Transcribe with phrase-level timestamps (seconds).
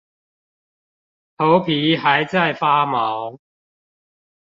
[1.37, 3.37] 頭皮還在發毛